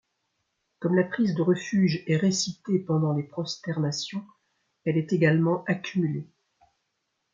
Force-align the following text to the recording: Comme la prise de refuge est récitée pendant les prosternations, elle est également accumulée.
Comme 0.79 0.95
la 0.95 1.03
prise 1.03 1.35
de 1.35 1.43
refuge 1.43 2.03
est 2.07 2.17
récitée 2.17 2.79
pendant 2.79 3.13
les 3.13 3.21
prosternations, 3.21 4.25
elle 4.83 4.97
est 4.97 5.13
également 5.13 5.63
accumulée. 5.65 6.27